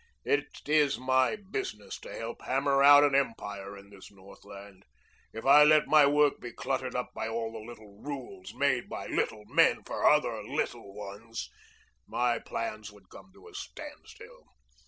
[0.25, 4.83] It is my business to help hammer out an empire in this Northland.
[5.31, 9.05] If I let my work be cluttered up by all the little rules made by
[9.05, 11.51] little men for other little ones,
[12.07, 14.47] my plans would come to a standstill.